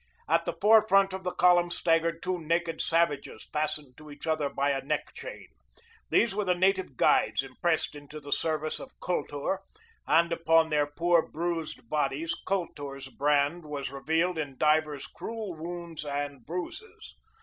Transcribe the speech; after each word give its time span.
At 0.27 0.47
the 0.47 0.55
forefront 0.59 1.13
of 1.13 1.23
the 1.23 1.31
column 1.31 1.69
staggered 1.69 2.23
two 2.23 2.39
naked 2.39 2.81
savages 2.81 3.45
fastened 3.53 3.97
to 3.97 4.09
each 4.09 4.25
other 4.25 4.49
by 4.49 4.71
a 4.71 4.83
neck 4.83 5.13
chain. 5.13 5.45
These 6.09 6.33
were 6.33 6.43
the 6.43 6.55
native 6.55 6.97
guides 6.97 7.43
impressed 7.43 7.93
into 7.93 8.19
the 8.19 8.31
service 8.31 8.79
of 8.79 8.99
Kultur 8.99 9.59
and 10.07 10.31
upon 10.31 10.71
their 10.71 10.87
poor, 10.87 11.21
bruised 11.27 11.87
bodies 11.87 12.33
Kultur's 12.47 13.09
brand 13.09 13.63
was 13.63 13.91
revealed 13.91 14.39
in 14.39 14.57
divers 14.57 15.05
cruel 15.05 15.53
wounds 15.53 16.03
and 16.03 16.43
bruises. 16.47 17.13